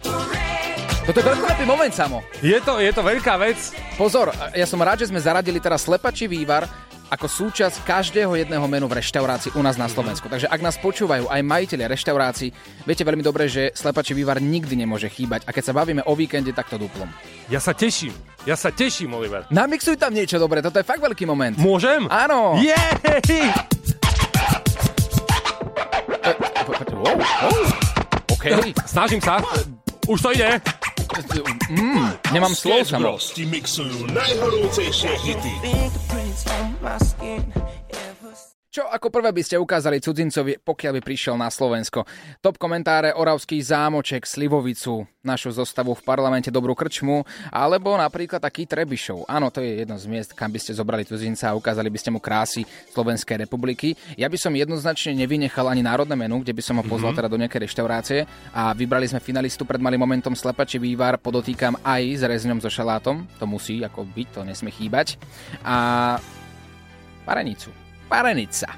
[1.03, 2.19] Toto je veľkolepý moment, Samo.
[2.39, 3.57] Je to, je to veľká vec.
[3.95, 6.67] Pozor, ja som rád, že sme zaradili teraz slepačí vývar
[7.09, 10.29] ako súčasť každého jedného menu v reštaurácii u nás na Slovensku.
[10.29, 12.53] Takže ak nás počúvajú aj majiteľia reštaurácií,
[12.85, 15.49] viete veľmi dobre, že slepačí vývar nikdy nemôže chýbať.
[15.49, 17.09] A keď sa bavíme o víkende, tak to duplom.
[17.49, 18.13] Ja sa teším.
[18.45, 19.49] Ja sa teším, Oliver.
[19.49, 21.57] Namixuj tam niečo dobré, toto je fakt veľký moment.
[21.57, 22.05] Môžem?
[22.07, 22.61] Áno.
[22.61, 23.49] Jej!
[26.99, 27.63] Wow, wow.
[28.35, 28.45] OK.
[28.85, 29.41] Snažím sa.
[30.05, 30.61] Už to ide.
[31.69, 33.17] Mm, nemám slov, Samo.
[33.17, 35.53] Mixujú najhorúcejšie hity.
[38.69, 42.05] Čo ako prvé by ste ukázali cudzincovi, pokiaľ by prišiel na Slovensko?
[42.37, 49.25] Top komentáre Oravský zámoček, Slivovicu, našu zostavu v parlamente Dobrú krčmu, alebo napríklad taký Trebišov.
[49.25, 52.13] Áno, to je jedno z miest, kam by ste zobrali cudzinca a ukázali by ste
[52.13, 52.61] mu krásy
[52.93, 53.97] Slovenskej republiky.
[54.13, 57.41] Ja by som jednoznačne nevynechal ani národné menu, kde by som ho pozval teda do
[57.41, 58.19] nejakej reštaurácie
[58.53, 63.25] a vybrali sme finalistu pred malým momentom Slepači vývar, podotýkam aj s rezňom so šalátom,
[63.41, 65.17] to musí ako byť, to nesmie chýbať.
[65.65, 66.21] A
[67.29, 67.69] parenicu.
[68.07, 68.73] Parenica.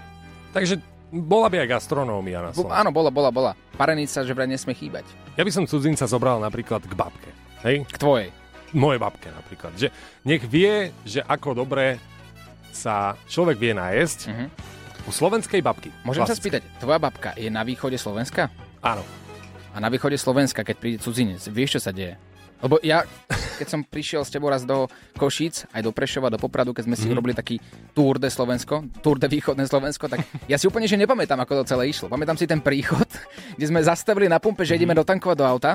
[0.52, 0.76] Takže
[1.10, 2.76] bola by aj gastronómia na Bo, Slovensku.
[2.76, 3.52] áno, bola, bola, bola.
[3.74, 5.08] Parenica, že vraj nesmie chýbať.
[5.34, 7.32] Ja by som cudzinca zobral napríklad k babke.
[7.64, 7.88] Hej?
[7.88, 8.30] K tvojej.
[8.74, 9.72] Moje babke napríklad.
[9.74, 9.88] Že
[10.22, 12.00] nech vie, že ako dobre
[12.70, 14.46] sa človek vie najesť Mhm.
[15.02, 15.92] u slovenskej babky.
[16.02, 16.60] Môžem sa Klasické.
[16.60, 18.48] spýtať, tvoja babka je na východe Slovenska?
[18.80, 19.04] Áno.
[19.72, 22.16] A na východe Slovenska, keď príde cudzinec, vieš, čo sa deje?
[22.62, 23.04] Lebo ja,
[23.60, 26.96] keď som prišiel s tebou raz do Košíc, aj do Prešova, do Popradu, keď sme
[26.96, 27.14] si Mhm.
[27.14, 27.58] robili taký
[27.92, 31.74] Tour de Slovensko, Tour de východné Slovensko, tak ja si úplne že nepamätám, ako to
[31.74, 32.08] celé išlo.
[32.08, 33.06] Pamätám si ten príchod,
[33.58, 35.74] kde sme zastavili na pumpe, že ideme dotankovať do auta.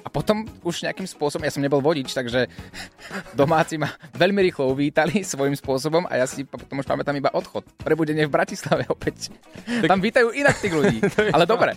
[0.00, 2.48] A potom už nejakým spôsobom, ja som nebol vodič, takže
[3.36, 7.66] domáci ma veľmi rýchlo uvítali svojím spôsobom a ja si potom už pamätám iba odchod.
[7.76, 9.28] Prebudenie v Bratislave opäť.
[9.84, 10.98] Tam vítajú inak tých ľudí.
[11.30, 11.76] Ale dobre.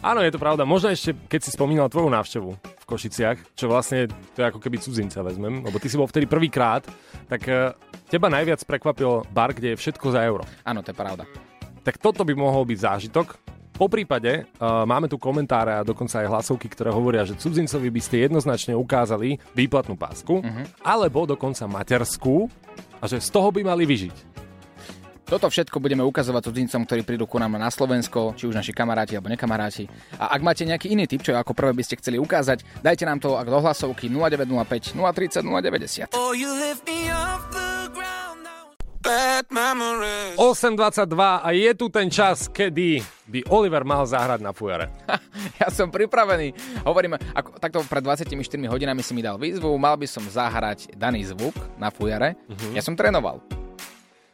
[0.00, 0.64] Áno, je to pravda.
[0.64, 4.80] Možno ešte, keď si spomínal tvoju návštevu v Košiciach, čo vlastne to je ako keby
[4.80, 6.82] cudzinca vezmem, lebo ty si bol vtedy prvýkrát,
[7.28, 7.76] tak eh,
[8.08, 10.42] teba najviac prekvapil bar, kde je všetko za euro.
[10.64, 11.24] Áno, to je pravda.
[11.82, 13.26] Tak toto by mohol byť zážitok.
[13.72, 18.00] Po prípade uh, máme tu komentáre a dokonca aj hlasovky, ktoré hovoria, že cudzincovi by
[18.04, 20.84] ste jednoznačne ukázali výplatnú pásku, Mhm.
[20.84, 22.46] alebo dokonca materskú
[23.00, 24.16] a že z toho by mali vyžiť.
[25.22, 29.16] Toto všetko budeme ukazovať cudzincom, ktorí prídu ku nám na Slovensko, či už naši kamaráti
[29.16, 29.86] alebo nekamaráti.
[30.18, 33.22] A ak máte nejaký iný typ, čo ako prvé by ste chceli ukázať, dajte nám
[33.22, 36.12] to ak do hlasovky 0905 030 090.
[36.18, 38.74] Oh, you lift me off the ground now.
[39.00, 40.36] Bad memories.
[40.36, 44.90] 8.22 a je tu ten čas, kedy by Oliver mal zahrať na fujare.
[45.62, 46.82] Ja som pripravený.
[46.82, 48.26] Hovorím, ako, takto pred 24
[48.66, 52.34] hodinami si mi dal výzvu, mal by som zahrať daný zvuk na fujare.
[52.50, 52.74] Mhm.
[52.74, 53.61] Ja som trénoval.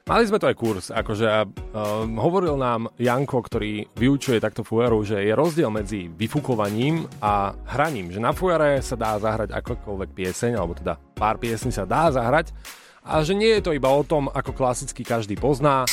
[0.09, 5.21] Mali sme to aj kurz, akože uh, hovoril nám Janko, ktorý vyučuje takto fujaru, že
[5.21, 10.73] je rozdiel medzi vyfúkovaním a hraním, že na fujare sa dá zahrať akokoľvek pieseň, alebo
[10.73, 12.57] teda pár piesní sa dá zahrať
[13.05, 15.85] a že nie je to iba o tom, ako klasicky každý pozná.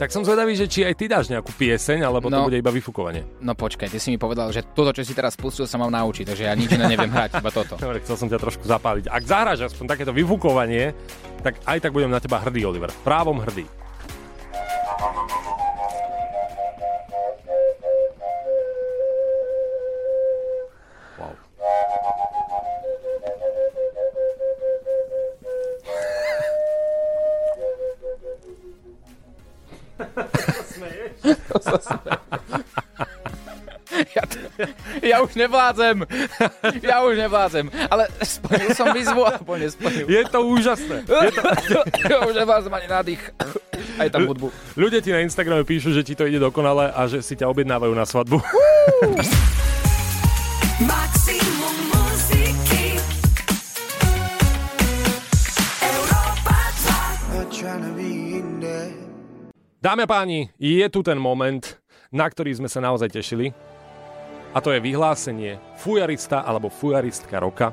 [0.00, 2.48] Tak som zvedavý, že či aj ty dáš nejakú pieseň, alebo to No.
[2.48, 3.20] bude iba vyfúkovanie.
[3.44, 6.24] No počkaj, ty si mi povedal, že toto, čo si teraz spustil, sa mám naučiť,
[6.24, 7.76] takže ja nič iné neviem hrať, iba toto.
[7.84, 9.12] Dobre, chcel som ťa trošku zapáliť.
[9.12, 10.96] Ak zahráš aspoň takéto vyfúkovanie,
[11.44, 12.88] tak aj tak budem na teba hrdý, Oliver.
[13.04, 13.68] Právom hrdý.
[34.14, 34.22] Ja,
[35.02, 36.06] ja už nevládzem.
[36.78, 37.74] Ja už nevládzem.
[37.90, 40.06] Ale splnil som výzvu, alebo nesplnil.
[40.06, 41.02] Je to úžasné.
[41.10, 41.82] Je to...
[42.14, 43.22] ja už nevládzem ani nádych.
[43.98, 44.54] Aj tam hudbu.
[44.78, 47.92] Ľudia ti na Instagrame píšu, že ti to ide dokonale a že si ťa objednávajú
[47.92, 48.38] na svadbu.
[49.04, 49.59] Maximum
[59.80, 61.64] Dámy a páni, je tu ten moment,
[62.12, 63.48] na ktorý sme sa naozaj tešili.
[64.52, 67.72] A to je vyhlásenie fujarista alebo fujaristka roka.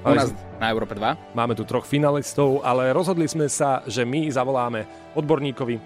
[0.00, 1.36] U nás na Európe 2.
[1.36, 5.76] Máme tu troch finalistov, ale rozhodli sme sa, že my zavoláme odborníkovi,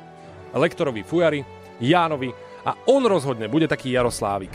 [0.54, 1.42] lektorovi fujary,
[1.82, 2.30] Jánovi
[2.62, 4.54] a on rozhodne bude taký Jaroslávik.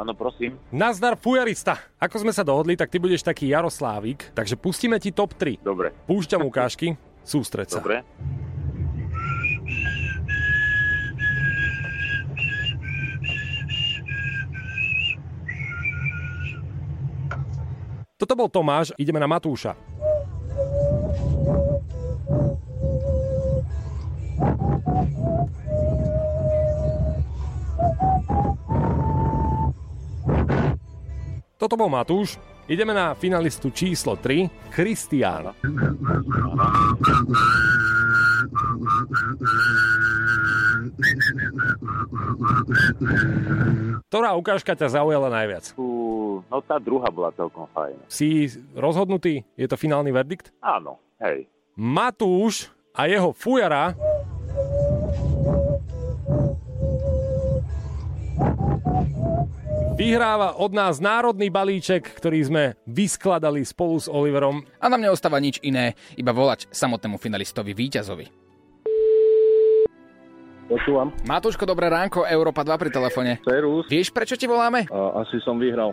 [0.00, 0.56] Áno, prosím.
[0.72, 1.76] Nazdar fujarista.
[2.00, 5.60] Ako sme sa dohodli, tak ty budeš taký Jaroslávik, takže pustíme ti top 3.
[5.60, 5.92] Dobre.
[6.08, 7.84] Púšťam ukážky, sústreď sa.
[7.84, 8.00] Dobre.
[18.22, 19.74] Toto bol Tomáš, ideme na Matúša.
[31.58, 32.38] Toto bol Matúš.
[32.70, 35.50] Ideme na finalistu číslo 3, Kristián.
[44.06, 45.74] Ktorá ukážka ťa zaujala najviac?
[46.32, 48.08] Fú, no tá druhá bola celkom fajn.
[48.08, 49.44] Si rozhodnutý?
[49.52, 50.48] Je to finálny verdikt?
[50.64, 51.44] Áno, hej.
[51.76, 53.92] Matúš a jeho fujara
[60.00, 64.64] vyhráva od nás národný balíček, ktorý sme vyskladali spolu s Oliverom.
[64.80, 68.51] A nám neostáva nič iné, iba volať samotnému finalistovi víťazovi.
[70.72, 71.12] Počúvam.
[71.28, 73.32] Matúško, dobré ránko, Európa 2 pri telefóne.
[73.44, 73.84] Serus.
[73.92, 74.88] Vieš, prečo ti voláme?
[74.88, 75.92] A, asi som vyhral.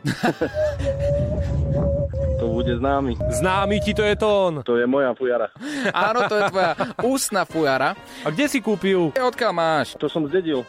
[2.39, 3.19] to bude známy.
[3.43, 4.63] Známy ti to je to on.
[4.63, 5.51] To je moja fujara.
[5.91, 6.71] Áno, to je tvoja
[7.03, 7.91] ústna fujara.
[8.23, 9.11] A kde si kúpil?
[9.11, 9.99] Odkiaľ máš?
[9.99, 10.63] To som zdedil.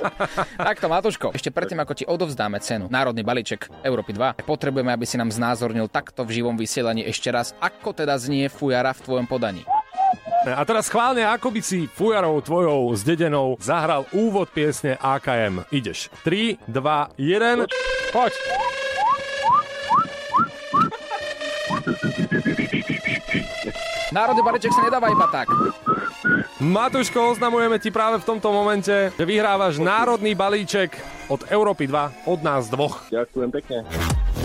[0.72, 5.20] Takto, Matúško, ešte predtým, ako ti odovzdáme cenu, národný balíček Európy 2, potrebujeme, aby si
[5.20, 9.68] nám znázornil takto v živom vysielaní ešte raz, ako teda znie fujara v tvojom podaní.
[10.42, 15.62] A teraz schválne, ako by si fujarou tvojou zdedenou zahral úvod piesne AKM.
[15.70, 16.10] Ideš.
[16.26, 17.70] 3, 2, 1.
[18.10, 18.32] Poď.
[24.12, 25.48] Národný balíček sa nedáva iba tak.
[26.60, 30.94] Matuško, oznamujeme ti práve v tomto momente, že vyhrávaš národný balíček
[31.32, 33.08] od Európy 2, od nás dvoch.
[33.08, 33.88] Ďakujem pekne.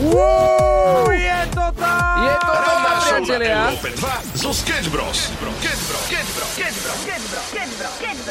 [0.08, 2.18] Wow, je to tak!
[2.24, 3.60] Je to tak, priatelia.
[3.70, 5.20] Európe 2 zo Sketch Bros.
[5.60, 6.04] Sketch Bros.
[6.08, 6.52] Sketch Bros.
[6.56, 7.96] Sketch Bros.
[7.98, 8.27] A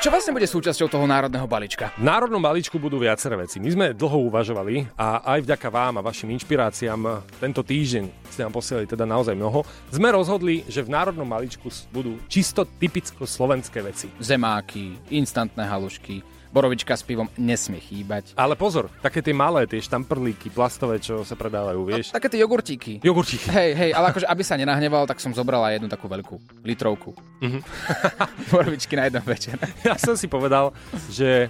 [0.00, 1.92] čo vlastne bude súčasťou toho národného balíčka?
[2.00, 3.60] V národnom balíčku budú viaceré veci.
[3.60, 8.56] My sme dlho uvažovali a aj vďaka vám a vašim inšpiráciám tento týždeň ste nám
[8.56, 9.60] posielali teda naozaj mnoho.
[9.92, 14.08] Sme rozhodli, že v národnom balíčku budú čisto typicko slovenské veci.
[14.16, 18.34] Zemáky, instantné halušky, borovička s pivom nesmie chýbať.
[18.34, 22.10] Ale pozor, také tie malé, tie štamprlíky plastové, čo sa predávajú, vieš?
[22.10, 22.98] Také tie jogurtíky.
[23.00, 23.46] Jogurtíky.
[23.50, 27.14] Hej, hej, ale akože aby sa nenahneval, tak som zobrala jednu takú veľkú litrovku.
[27.42, 27.60] Mhm.
[28.52, 29.56] Borovičky na jeden večer.
[29.86, 30.76] Ja som si povedal,
[31.08, 31.48] že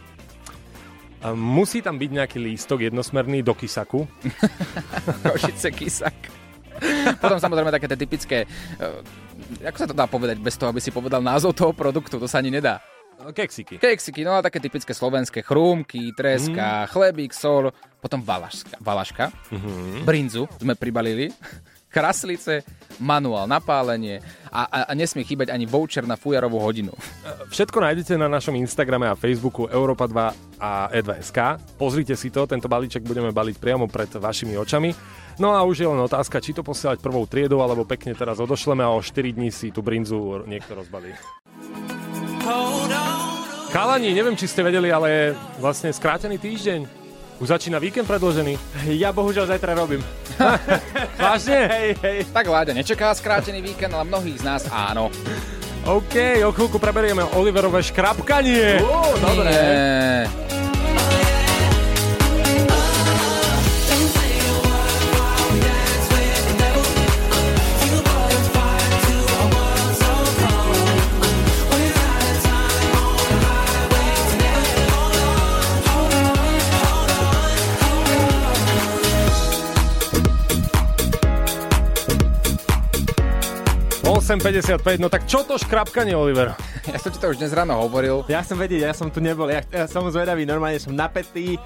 [1.34, 4.08] musí tam byť nejaký lístok jednosmerný do kysaku.
[5.26, 6.16] Košice kysak.
[7.20, 8.38] Potom samozrejme také tie typické,
[8.80, 9.04] uh,
[9.68, 12.40] ako sa to dá povedať bez toho, aby si povedal názov toho produktu, to sa
[12.40, 12.80] ani nedá.
[13.20, 13.76] Keksiky.
[13.76, 16.88] Keksiky, no a také typické slovenské chrúmky, treska, mm.
[16.88, 20.08] chlebík, sol, potom valaška, valaška Mhm.
[20.08, 21.28] brinzu sme pribalili,
[21.94, 22.62] kraslice,
[23.02, 26.94] manuál na pálenie a, a, a nesmie chýbať ani voucher na fujarovú hodinu.
[27.50, 31.38] Všetko nájdete na našom Instagrame a Facebooku Europa 2 a E2SK.
[31.74, 34.94] Pozrite si to, tento balíček budeme baliť priamo pred vašimi očami.
[35.42, 38.84] No a už je len otázka, či to posielať prvou triedou, alebo pekne teraz odošleme
[38.84, 41.10] a o 4 dní si tú brinzu niekto rozbalí.
[43.70, 45.24] Kalani, neviem, či ste vedeli, ale je
[45.62, 47.00] vlastne skrátený týždeň.
[47.40, 48.58] Už začína víkend predložený.
[48.92, 50.04] Ja bohužiaľ zajtra robím.
[51.16, 51.58] Vážne?
[51.72, 52.18] Hej, hej.
[52.28, 55.08] Tak Láďa nečaká skrátený víkend, ale mnohých z nás áno.
[55.88, 58.84] OK, o chvíľku preberieme Oliverové škrapkanie.
[58.84, 59.48] Ó, dobre.
[59.48, 60.49] Nie.
[84.30, 86.54] 8.55, no tak čo to škrapkanie, Oliver?
[86.86, 88.22] Ja som ti to už dnes ráno hovoril.
[88.30, 89.50] Ja som vedieť, ja som tu nebol.
[89.50, 91.58] Ja, ja som zvedavý, normálne som napätý.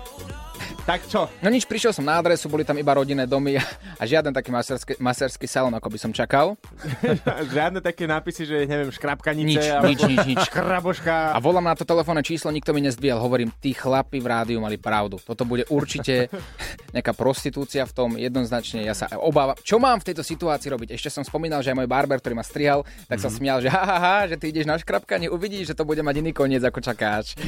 [0.85, 1.33] Tak čo?
[1.41, 3.65] No nič, prišiel som na adresu, boli tam iba rodinné domy a,
[3.97, 6.61] a žiaden taký maserský, maserský salon, ako by som čakal.
[7.57, 9.49] Žiadne také nápisy, že neviem, škrapkanice.
[9.49, 10.41] Nič, alebo nič, nič, nič.
[10.53, 11.33] Škraboška.
[11.33, 13.17] A volám na to telefónne číslo, nikto mi nezdvíjal.
[13.17, 15.17] Hovorím, tí chlapi v rádiu mali pravdu.
[15.25, 16.29] Toto bude určite
[16.95, 18.85] nejaká prostitúcia v tom, jednoznačne.
[18.85, 19.57] Ja sa obávam.
[19.65, 21.01] Čo mám v tejto situácii robiť?
[21.01, 23.83] Ešte som spomínal, že aj môj barber, ktorý ma strihal, tak sa smial, že ha,
[23.89, 26.85] ha, ha, že ty ideš na škrapkanie, uvidíš, že to bude mať iný koniec, ako
[26.85, 27.41] čakáš.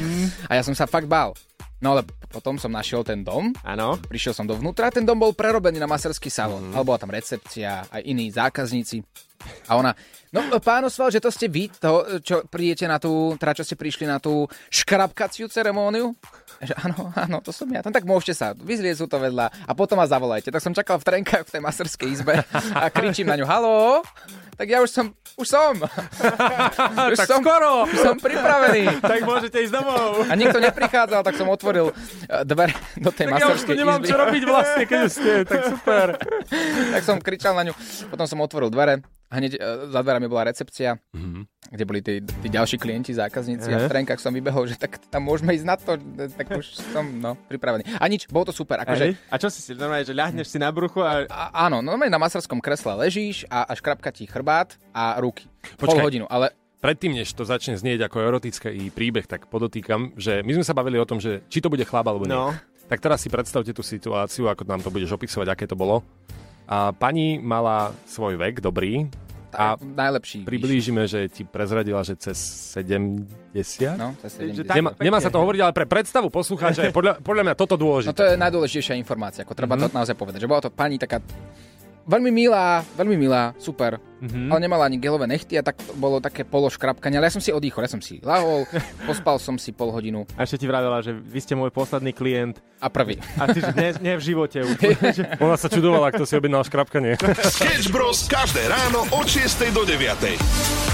[0.49, 1.37] A ja som sa fakt bál.
[1.77, 4.01] No ale potom som našiel ten dom, Áno.
[4.09, 8.01] prišiel som dovnútra, ten dom bol prerobený na maserský salón, ale bola tam recepcia, aj
[8.01, 9.05] iní zákazníci.
[9.69, 9.93] A ona,
[10.33, 13.77] no pán Osval, že to ste vy, to, čo prídete na tú, teda čo ste
[13.77, 16.17] prišli na tú škrapkaciu ceremóniu?
[16.61, 17.85] Že áno, áno, to som ja.
[17.85, 20.49] Tam tak môžete sa, vyzliecť to vedľa a potom ma zavolajte.
[20.49, 22.35] Tak som čakal v trenkách v tej maserskej izbe
[22.73, 24.01] a kričím na ňu, halo?
[24.57, 25.77] Tak ja už som, už som.
[27.13, 27.85] už Tak som, skoro.
[27.85, 28.89] Už som pripravený.
[29.13, 30.25] tak môžete ísť domov.
[30.25, 33.77] A nikto neprichádzal, tak som otvoril eh, dvere do tej Tak ja už tu maserskej
[33.77, 34.09] nemám izby.
[34.09, 36.07] čo robiť vlastne, keď ste, tak super.
[36.97, 37.75] tak som kričal na ňu.
[38.09, 39.05] Potom som otvoril dvere.
[39.27, 41.03] Hneď e, za dverami bola recepcia,
[41.67, 43.67] kde boli tí, tí ďalší klienti, zákazníci.
[43.75, 45.99] A v trenkách som vybehol, že tak tam môžeme ísť na to.
[45.99, 47.99] e, Tak už som no, pripravený.
[47.99, 48.79] A nič, bolo to super.
[48.87, 51.27] Akože, A čo si si, normálne, že ľahneš si na bruchu a...
[51.27, 55.51] a, áno, normálne na maserskom kresle ležíš a, a škrapka ti chrbát a ruky.
[55.75, 56.05] Pol Počkaj.
[56.07, 60.63] hodinu, ale Predtým, než to začne znieť ako erotický príbeh, tak podotýkam, že my sme
[60.63, 62.37] sa bavili o tom, že či to bude chlap alebo nie.
[62.37, 62.55] No.
[62.87, 66.07] Tak teraz si predstavte tú situáciu, ako nám to budeš opisovať, aké to bolo.
[66.67, 69.07] A pani mala svoj vek, dobrý,
[69.53, 70.43] a najlepší.
[70.43, 72.37] priblížime, že ti prezradila, že cez
[72.75, 73.97] 70.
[73.97, 74.67] No, cez Že 70.
[74.67, 77.75] tak- Nemá, nemá sa to hovoriť, ale pre predstavu poslucháča je podľa, podľa mňa toto
[77.75, 78.13] No dôležité.
[78.13, 79.81] to je najdôležitejšia informácia, ako treba Mhm.
[79.81, 80.39] to naozaj povedať.
[80.39, 81.23] Že bola to pani taká
[82.07, 83.99] veľmi milá, veľmi milá, super.
[84.17, 84.49] Mhm.
[84.49, 87.21] Ale nemala ani gelové nechty a tak to bolo také pološkrapkanie.
[87.21, 88.65] Ale ja som si odýchol, ja som si lahol,
[89.09, 92.63] pospal som si pol hodinu A ešte ti vravela, že vy ste môj posledný klient.
[92.81, 93.21] a prvý.
[93.37, 94.77] A ty, že nie, nie v živote už.
[95.45, 97.21] Ona sa čudovala, kto si objednal škrapkanie.
[97.45, 98.25] Sketch Bros.
[98.25, 100.86] každé ráno od 6 do 9.